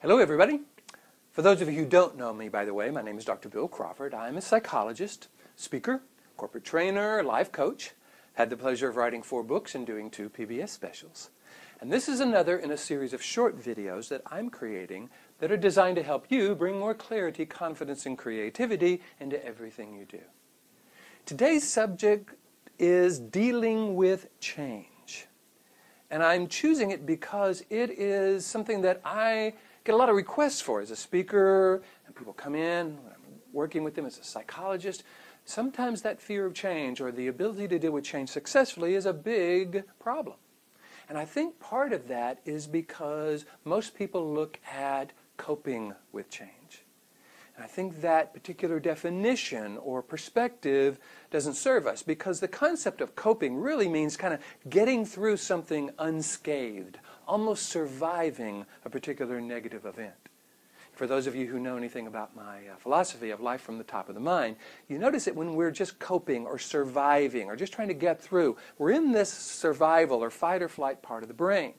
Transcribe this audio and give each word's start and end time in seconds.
Hello, 0.00 0.18
everybody. 0.18 0.60
For 1.32 1.42
those 1.42 1.60
of 1.60 1.68
you 1.68 1.80
who 1.80 1.84
don't 1.84 2.16
know 2.16 2.32
me, 2.32 2.48
by 2.48 2.64
the 2.64 2.72
way, 2.72 2.88
my 2.88 3.02
name 3.02 3.18
is 3.18 3.24
Dr. 3.24 3.48
Bill 3.48 3.66
Crawford. 3.66 4.14
I'm 4.14 4.36
a 4.36 4.40
psychologist, 4.40 5.26
speaker, 5.56 6.02
corporate 6.36 6.62
trainer, 6.62 7.24
life 7.24 7.50
coach. 7.50 7.94
Had 8.34 8.48
the 8.48 8.56
pleasure 8.56 8.88
of 8.88 8.94
writing 8.94 9.24
four 9.24 9.42
books 9.42 9.74
and 9.74 9.84
doing 9.84 10.08
two 10.08 10.30
PBS 10.30 10.68
specials. 10.68 11.30
And 11.80 11.92
this 11.92 12.08
is 12.08 12.20
another 12.20 12.56
in 12.56 12.70
a 12.70 12.76
series 12.76 13.12
of 13.12 13.20
short 13.20 13.60
videos 13.60 14.08
that 14.10 14.22
I'm 14.30 14.50
creating 14.50 15.10
that 15.40 15.50
are 15.50 15.56
designed 15.56 15.96
to 15.96 16.04
help 16.04 16.26
you 16.30 16.54
bring 16.54 16.78
more 16.78 16.94
clarity, 16.94 17.44
confidence, 17.44 18.06
and 18.06 18.16
creativity 18.16 19.02
into 19.18 19.44
everything 19.44 19.96
you 19.96 20.04
do. 20.04 20.22
Today's 21.26 21.68
subject 21.68 22.36
is 22.78 23.18
dealing 23.18 23.96
with 23.96 24.28
change. 24.38 25.26
And 26.08 26.22
I'm 26.22 26.46
choosing 26.46 26.92
it 26.92 27.04
because 27.04 27.64
it 27.68 27.90
is 27.90 28.46
something 28.46 28.82
that 28.82 29.00
I 29.04 29.54
get 29.88 29.94
a 29.94 29.96
lot 29.96 30.10
of 30.10 30.16
requests 30.16 30.60
for 30.60 30.82
as 30.82 30.90
a 30.90 30.96
speaker, 30.96 31.80
and 32.04 32.14
people 32.14 32.34
come 32.34 32.54
in 32.54 32.94
when 33.02 33.10
I'm 33.10 33.40
working 33.54 33.84
with 33.84 33.94
them 33.94 34.04
as 34.04 34.18
a 34.18 34.22
psychologist. 34.22 35.02
Sometimes 35.46 36.02
that 36.02 36.20
fear 36.20 36.44
of 36.44 36.52
change 36.52 37.00
or 37.00 37.10
the 37.10 37.28
ability 37.28 37.68
to 37.68 37.78
deal 37.78 37.92
with 37.92 38.04
change 38.04 38.28
successfully 38.28 38.96
is 38.96 39.06
a 39.06 39.14
big 39.14 39.84
problem. 39.98 40.36
And 41.08 41.16
I 41.16 41.24
think 41.24 41.58
part 41.58 41.94
of 41.94 42.06
that 42.08 42.40
is 42.44 42.66
because 42.66 43.46
most 43.64 43.94
people 43.94 44.30
look 44.30 44.60
at 44.70 45.12
coping 45.38 45.94
with 46.12 46.28
change. 46.28 46.84
And 47.56 47.64
I 47.64 47.66
think 47.66 48.02
that 48.02 48.34
particular 48.34 48.78
definition 48.80 49.78
or 49.78 50.02
perspective 50.02 50.98
doesn't 51.30 51.54
serve 51.54 51.86
us 51.86 52.02
because 52.02 52.40
the 52.40 52.46
concept 52.46 53.00
of 53.00 53.16
coping 53.16 53.56
really 53.56 53.88
means 53.88 54.18
kind 54.18 54.34
of 54.34 54.40
getting 54.68 55.06
through 55.06 55.38
something 55.38 55.90
unscathed, 55.98 56.98
almost 57.28 57.68
surviving 57.68 58.66
a 58.84 58.90
particular 58.90 59.40
negative 59.40 59.86
event. 59.86 60.14
For 60.92 61.06
those 61.06 61.28
of 61.28 61.36
you 61.36 61.46
who 61.46 61.60
know 61.60 61.76
anything 61.76 62.08
about 62.08 62.34
my 62.34 62.66
uh, 62.66 62.76
philosophy 62.78 63.30
of 63.30 63.40
life 63.40 63.60
from 63.60 63.78
the 63.78 63.84
top 63.84 64.08
of 64.08 64.16
the 64.16 64.20
mind, 64.20 64.56
you 64.88 64.98
notice 64.98 65.26
that 65.26 65.36
when 65.36 65.54
we're 65.54 65.70
just 65.70 66.00
coping 66.00 66.44
or 66.44 66.58
surviving 66.58 67.48
or 67.48 67.54
just 67.54 67.72
trying 67.72 67.86
to 67.86 67.94
get 67.94 68.20
through, 68.20 68.56
we're 68.78 68.90
in 68.90 69.12
this 69.12 69.32
survival 69.32 70.24
or 70.24 70.30
fight 70.30 70.60
or 70.60 70.68
flight 70.68 71.00
part 71.00 71.22
of 71.22 71.28
the 71.28 71.34
brain 71.34 71.74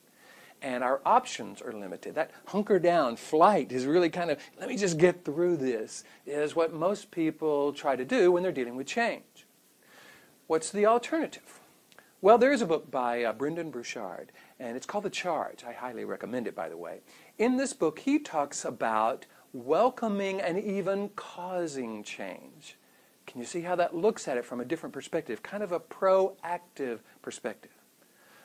and 0.62 0.84
our 0.84 1.02
options 1.06 1.62
are 1.62 1.72
limited. 1.72 2.16
That 2.16 2.32
hunker 2.48 2.80
down 2.80 3.16
flight 3.16 3.72
is 3.72 3.86
really 3.86 4.10
kind 4.10 4.32
of, 4.32 4.40
let 4.60 4.70
me 4.70 4.78
just 4.78 4.98
get 4.98 5.24
through 5.24 5.58
this, 5.58 6.04
is 6.26 6.56
what 6.56 6.74
most 6.74 7.12
people 7.12 7.74
try 7.74 7.96
to 7.96 8.06
do 8.06 8.32
when 8.32 8.44
they're 8.44 8.52
dealing 8.52 8.76
with 8.76 8.88
change. 8.88 9.46
What's 10.48 10.72
the 10.72 10.86
alternative? 10.86 11.59
Well, 12.22 12.38
there 12.38 12.52
is 12.52 12.62
a 12.62 12.66
book 12.66 12.92
by 12.92 13.24
uh, 13.24 13.32
Brendon 13.32 13.72
Burchard, 13.72 14.34
and 14.60 14.76
it's 14.76 14.86
called 14.86 15.06
The 15.06 15.10
Charge. 15.10 15.64
I 15.64 15.72
highly 15.72 16.04
recommend 16.04 16.48
it, 16.48 16.56
by 16.56 16.68
the 16.68 16.76
way. 16.76 17.00
In 17.38 17.56
this 17.56 17.72
book, 17.72 18.00
he 18.00 18.20
talks 18.20 18.66
about 18.66 19.26
welcoming 19.54 20.42
and 20.42 20.62
even 20.62 21.12
causing 21.16 22.04
change. 22.04 22.76
Can 23.26 23.40
you 23.40 23.46
see 23.46 23.62
how 23.62 23.78
that 23.78 23.96
looks 23.96 24.28
at 24.28 24.36
it 24.36 24.44
from 24.44 24.60
a 24.60 24.66
different 24.66 24.92
perspective, 24.92 25.42
kind 25.42 25.64
of 25.64 25.72
a 25.72 25.80
proactive 25.80 27.00
perspective? 27.22 27.72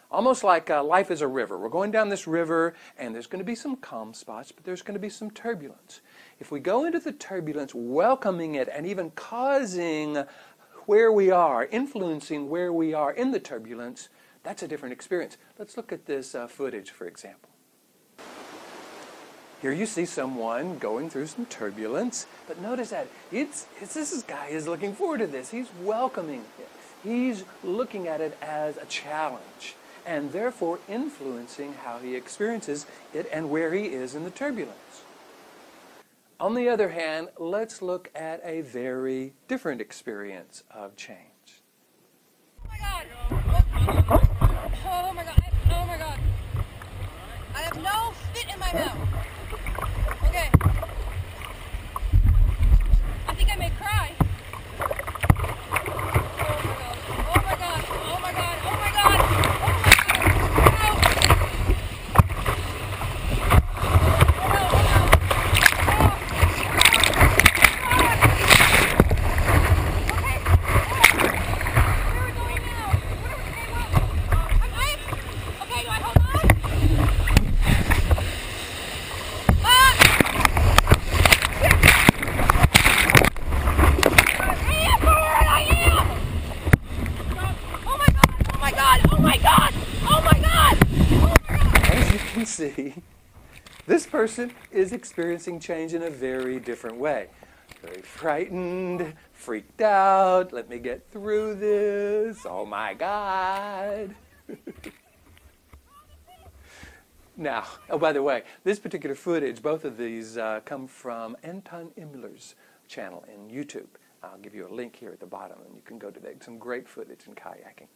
Almost 0.08 0.44
like 0.44 0.70
uh, 0.70 0.84
life 0.84 1.10
is 1.10 1.22
a 1.22 1.26
river. 1.26 1.58
We're 1.58 1.68
going 1.68 1.90
down 1.90 2.08
this 2.08 2.28
river, 2.28 2.74
and 2.96 3.12
there's 3.12 3.26
going 3.26 3.40
to 3.40 3.44
be 3.44 3.56
some 3.56 3.74
calm 3.74 4.14
spots, 4.14 4.52
but 4.52 4.62
there's 4.62 4.82
going 4.82 4.94
to 4.94 5.00
be 5.00 5.08
some 5.08 5.32
turbulence. 5.32 6.00
If 6.38 6.52
we 6.52 6.60
go 6.60 6.84
into 6.84 7.00
the 7.00 7.10
turbulence, 7.10 7.74
welcoming 7.74 8.54
it, 8.54 8.68
and 8.72 8.86
even 8.86 9.10
causing 9.16 10.22
where 10.86 11.10
we 11.12 11.30
are, 11.30 11.66
influencing 11.66 12.48
where 12.48 12.72
we 12.72 12.94
are 12.94 13.12
in 13.12 13.30
the 13.30 13.40
turbulence, 13.40 14.08
that's 14.42 14.62
a 14.62 14.68
different 14.68 14.92
experience. 14.92 15.36
Let's 15.58 15.76
look 15.76 15.92
at 15.92 16.06
this 16.06 16.34
uh, 16.34 16.46
footage, 16.46 16.90
for 16.90 17.06
example. 17.06 17.50
Here 19.62 19.72
you 19.72 19.86
see 19.86 20.04
someone 20.04 20.76
going 20.76 21.08
through 21.08 21.26
some 21.28 21.46
turbulence, 21.46 22.26
but 22.46 22.60
notice 22.60 22.90
that 22.90 23.08
it's, 23.32 23.66
it's, 23.80 23.94
this 23.94 24.22
guy 24.22 24.48
is 24.48 24.68
looking 24.68 24.94
forward 24.94 25.18
to 25.18 25.26
this. 25.26 25.50
He's 25.50 25.68
welcoming 25.82 26.44
it. 26.58 26.68
He's 27.02 27.44
looking 27.62 28.06
at 28.06 28.20
it 28.20 28.36
as 28.42 28.76
a 28.76 28.84
challenge 28.84 29.76
and 30.04 30.32
therefore 30.32 30.80
influencing 30.86 31.74
how 31.82 31.98
he 31.98 32.14
experiences 32.14 32.84
it 33.14 33.26
and 33.32 33.48
where 33.48 33.72
he 33.72 33.86
is 33.86 34.14
in 34.14 34.24
the 34.24 34.30
turbulence. 34.30 35.02
On 36.40 36.54
the 36.54 36.68
other 36.68 36.88
hand, 36.88 37.28
let's 37.38 37.80
look 37.80 38.10
at 38.14 38.40
a 38.44 38.60
very 38.62 39.34
different 39.46 39.80
experience 39.80 40.64
of 40.70 40.96
change. 40.96 41.62
Oh 42.64 42.68
my 42.68 42.78
god! 42.78 43.06
Oh, 43.30 45.12
my 45.14 45.24
god! 45.24 45.40
Oh 45.70 45.86
my 45.86 45.96
god! 45.96 46.18
I 47.54 47.60
have 47.60 47.76
no 47.76 48.12
fit 48.34 48.52
in 48.52 48.58
my 48.58 48.72
mouth. 48.72 48.98
Okay. 50.24 50.50
I 53.28 53.34
think 53.34 53.50
I 53.52 53.56
may 53.56 53.70
cry. 53.70 54.10
See, 92.54 92.94
this 93.86 94.06
person 94.06 94.52
is 94.70 94.92
experiencing 94.92 95.58
change 95.58 95.92
in 95.92 96.02
a 96.02 96.10
very 96.10 96.60
different 96.60 96.96
way. 96.96 97.28
Very 97.82 98.02
frightened, 98.02 99.12
freaked 99.32 99.82
out, 99.82 100.52
let 100.52 100.70
me 100.70 100.78
get 100.78 101.10
through 101.10 101.56
this, 101.56 102.46
oh 102.46 102.64
my 102.64 102.94
God. 102.94 104.14
now, 107.36 107.64
oh, 107.90 107.98
by 107.98 108.12
the 108.12 108.22
way, 108.22 108.44
this 108.62 108.78
particular 108.78 109.16
footage, 109.16 109.60
both 109.60 109.84
of 109.84 109.98
these 109.98 110.38
uh, 110.38 110.60
come 110.64 110.86
from 110.86 111.36
Anton 111.42 111.90
Immler's 111.98 112.54
channel 112.86 113.24
in 113.34 113.54
YouTube. 113.54 113.88
I'll 114.22 114.38
give 114.38 114.54
you 114.54 114.66
a 114.66 114.72
link 114.72 114.96
here 114.96 115.10
at 115.10 115.20
the 115.20 115.26
bottom, 115.26 115.58
and 115.66 115.74
you 115.74 115.82
can 115.84 115.98
go 115.98 116.10
to 116.10 116.20
that. 116.20 116.42
Some 116.42 116.56
great 116.56 116.88
footage 116.88 117.26
in 117.26 117.34
kayaking. 117.34 117.88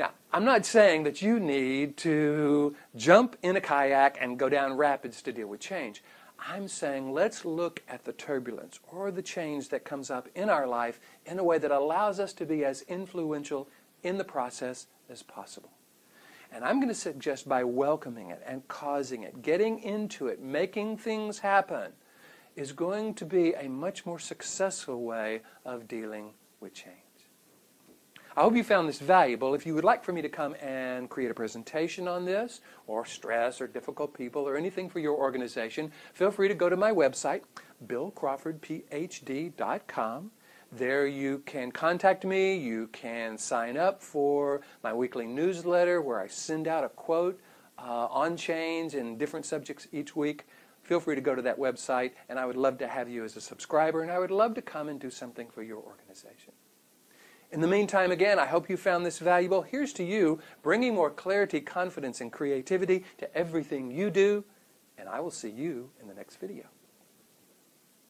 Now, 0.00 0.12
I'm 0.32 0.46
not 0.46 0.64
saying 0.64 1.02
that 1.02 1.20
you 1.20 1.38
need 1.38 1.98
to 1.98 2.74
jump 2.96 3.36
in 3.42 3.56
a 3.56 3.60
kayak 3.60 4.16
and 4.18 4.38
go 4.38 4.48
down 4.48 4.78
rapids 4.78 5.20
to 5.20 5.30
deal 5.30 5.48
with 5.48 5.60
change. 5.60 6.02
I'm 6.38 6.68
saying 6.68 7.12
let's 7.12 7.44
look 7.44 7.82
at 7.86 8.06
the 8.06 8.14
turbulence 8.14 8.80
or 8.90 9.10
the 9.10 9.20
change 9.20 9.68
that 9.68 9.84
comes 9.84 10.10
up 10.10 10.26
in 10.34 10.48
our 10.48 10.66
life 10.66 11.00
in 11.26 11.38
a 11.38 11.44
way 11.44 11.58
that 11.58 11.70
allows 11.70 12.18
us 12.18 12.32
to 12.32 12.46
be 12.46 12.64
as 12.64 12.80
influential 12.88 13.68
in 14.02 14.16
the 14.16 14.24
process 14.24 14.86
as 15.10 15.22
possible. 15.22 15.72
And 16.50 16.64
I'm 16.64 16.76
going 16.76 16.88
to 16.88 16.94
suggest 16.94 17.46
by 17.46 17.62
welcoming 17.62 18.30
it 18.30 18.42
and 18.46 18.66
causing 18.68 19.22
it, 19.22 19.42
getting 19.42 19.80
into 19.80 20.28
it, 20.28 20.40
making 20.40 20.96
things 20.96 21.40
happen, 21.40 21.92
is 22.56 22.72
going 22.72 23.12
to 23.16 23.26
be 23.26 23.52
a 23.52 23.68
much 23.68 24.06
more 24.06 24.18
successful 24.18 25.02
way 25.02 25.42
of 25.66 25.86
dealing 25.86 26.30
with 26.58 26.72
change. 26.72 27.09
I 28.36 28.42
hope 28.42 28.54
you 28.54 28.62
found 28.62 28.88
this 28.88 29.00
valuable. 29.00 29.54
If 29.54 29.66
you 29.66 29.74
would 29.74 29.82
like 29.82 30.04
for 30.04 30.12
me 30.12 30.22
to 30.22 30.28
come 30.28 30.54
and 30.62 31.10
create 31.10 31.32
a 31.32 31.34
presentation 31.34 32.06
on 32.06 32.24
this, 32.24 32.60
or 32.86 33.04
stress, 33.04 33.60
or 33.60 33.66
difficult 33.66 34.14
people, 34.14 34.48
or 34.48 34.56
anything 34.56 34.88
for 34.88 35.00
your 35.00 35.16
organization, 35.16 35.90
feel 36.14 36.30
free 36.30 36.46
to 36.46 36.54
go 36.54 36.68
to 36.68 36.76
my 36.76 36.92
website, 36.92 37.40
billcrawfordphd.com. 37.88 40.30
There 40.70 41.08
you 41.08 41.42
can 41.44 41.72
contact 41.72 42.24
me. 42.24 42.56
You 42.56 42.86
can 42.92 43.36
sign 43.36 43.76
up 43.76 44.00
for 44.00 44.60
my 44.84 44.92
weekly 44.92 45.26
newsletter 45.26 46.00
where 46.00 46.20
I 46.20 46.28
send 46.28 46.68
out 46.68 46.84
a 46.84 46.88
quote 46.88 47.40
uh, 47.80 48.06
on 48.06 48.36
change 48.36 48.94
and 48.94 49.18
different 49.18 49.44
subjects 49.44 49.88
each 49.90 50.14
week. 50.14 50.46
Feel 50.84 51.00
free 51.00 51.16
to 51.16 51.20
go 51.20 51.34
to 51.34 51.42
that 51.42 51.58
website, 51.58 52.12
and 52.28 52.38
I 52.38 52.46
would 52.46 52.56
love 52.56 52.78
to 52.78 52.86
have 52.86 53.08
you 53.08 53.24
as 53.24 53.36
a 53.36 53.40
subscriber, 53.40 54.02
and 54.02 54.12
I 54.12 54.20
would 54.20 54.30
love 54.30 54.54
to 54.54 54.62
come 54.62 54.88
and 54.88 55.00
do 55.00 55.10
something 55.10 55.50
for 55.50 55.64
your 55.64 55.78
organization. 55.78 56.52
In 57.52 57.60
the 57.60 57.66
meantime, 57.66 58.12
again, 58.12 58.38
I 58.38 58.46
hope 58.46 58.70
you 58.70 58.76
found 58.76 59.04
this 59.04 59.18
valuable. 59.18 59.62
Here's 59.62 59.92
to 59.94 60.04
you, 60.04 60.38
bringing 60.62 60.94
more 60.94 61.10
clarity, 61.10 61.60
confidence, 61.60 62.20
and 62.20 62.30
creativity 62.30 63.04
to 63.18 63.36
everything 63.36 63.90
you 63.90 64.08
do, 64.10 64.44
and 64.96 65.08
I 65.08 65.18
will 65.18 65.32
see 65.32 65.50
you 65.50 65.90
in 66.00 66.06
the 66.06 66.14
next 66.14 66.36
video. 66.36 66.66